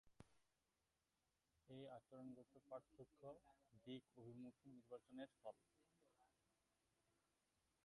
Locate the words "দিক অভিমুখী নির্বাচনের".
3.85-5.29